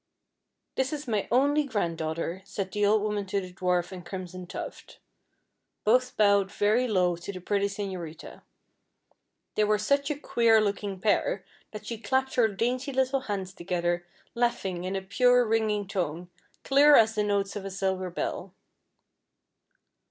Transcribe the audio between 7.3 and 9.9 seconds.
the pretty señorita. They were